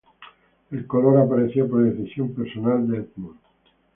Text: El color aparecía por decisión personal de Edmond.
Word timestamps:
El 0.71 0.87
color 0.87 1.19
aparecía 1.19 1.63
por 1.67 1.83
decisión 1.83 2.33
personal 2.33 2.87
de 2.87 2.97
Edmond. 3.13 3.37